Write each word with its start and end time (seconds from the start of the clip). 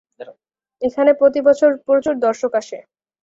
এখানে 0.81 1.11
প্রতি 1.19 1.39
বছর 1.47 1.69
প্রচুর 1.87 2.15
দর্শক 2.25 2.51
আসে। 2.61 2.77